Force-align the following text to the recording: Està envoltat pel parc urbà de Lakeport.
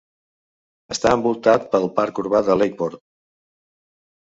Està 0.95 1.11
envoltat 1.17 1.69
pel 1.75 1.87
parc 2.01 2.23
urbà 2.25 2.43
de 2.51 2.59
Lakeport. 2.59 3.03